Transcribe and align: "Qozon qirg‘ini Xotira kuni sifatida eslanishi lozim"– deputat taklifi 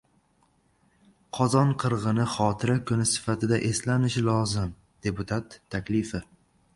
"Qozon 1.37 1.73
qirg‘ini 1.83 2.25
Xotira 2.35 2.77
kuni 2.91 3.05
sifatida 3.11 3.59
eslanishi 3.67 4.23
lozim"– 4.31 4.73
deputat 5.09 5.59
taklifi 5.77 6.23